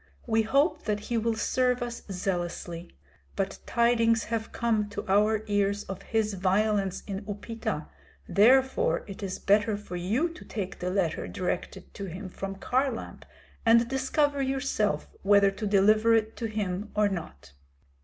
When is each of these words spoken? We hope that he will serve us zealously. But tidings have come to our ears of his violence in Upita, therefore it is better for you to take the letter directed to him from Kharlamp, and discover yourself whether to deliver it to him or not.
We 0.25 0.41
hope 0.41 0.85
that 0.85 0.99
he 0.99 1.17
will 1.19 1.35
serve 1.35 1.83
us 1.83 2.01
zealously. 2.11 2.91
But 3.35 3.59
tidings 3.67 4.23
have 4.23 4.51
come 4.51 4.89
to 4.89 5.05
our 5.07 5.43
ears 5.45 5.83
of 5.83 6.01
his 6.01 6.33
violence 6.33 7.03
in 7.05 7.23
Upita, 7.29 7.87
therefore 8.27 9.03
it 9.05 9.21
is 9.21 9.37
better 9.37 9.77
for 9.77 9.95
you 9.97 10.27
to 10.29 10.43
take 10.43 10.79
the 10.79 10.89
letter 10.89 11.27
directed 11.27 11.93
to 11.93 12.05
him 12.05 12.29
from 12.29 12.55
Kharlamp, 12.55 13.25
and 13.63 13.87
discover 13.87 14.41
yourself 14.41 15.07
whether 15.21 15.51
to 15.51 15.67
deliver 15.67 16.15
it 16.15 16.35
to 16.37 16.47
him 16.47 16.89
or 16.95 17.07
not. 17.07 17.53